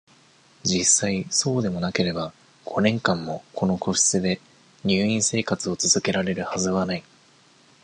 [0.63, 2.33] 実際、そうでもなければ、
[2.65, 4.41] 五年間も、ここの個室で、
[4.83, 7.03] 入院生活を続けられるはずはない。